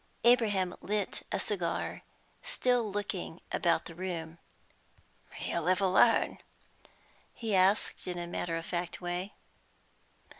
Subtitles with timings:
[0.23, 2.01] Abraham lit a cigar,
[2.41, 4.39] still looking about the room.
[5.41, 6.39] "You live alone?"
[7.35, 9.35] he asked, in a matter of fact way.